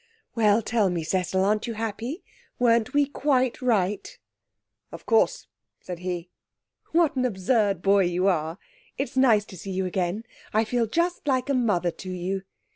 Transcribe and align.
'Well, 0.33 0.63
tell 0.63 0.89
me, 0.89 1.03
Cecil, 1.03 1.43
aren't 1.45 1.67
you 1.67 1.75
happy? 1.75 2.23
Weren't 2.57 2.91
we 2.91 3.05
quite 3.05 3.61
right?' 3.61 4.17
'Of 4.91 5.05
course,' 5.05 5.45
said 5.79 5.99
he. 5.99 6.31
'What 6.91 7.15
an 7.15 7.23
absurd 7.23 7.83
boy 7.83 8.05
you 8.05 8.25
are. 8.25 8.57
It's 8.97 9.15
nice 9.15 9.45
to 9.45 9.55
see 9.59 9.69
you 9.69 9.85
again. 9.85 10.23
I 10.55 10.63
feel 10.63 10.87
just 10.87 11.27
like 11.27 11.49
a 11.49 11.53
mother 11.53 11.91
to 11.91 12.09
you. 12.09 12.41